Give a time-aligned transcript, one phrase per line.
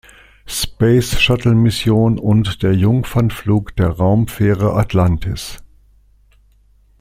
[0.47, 5.59] Space-Shuttle-Mission und der Jungfernflug der Raumfähre Atlantis.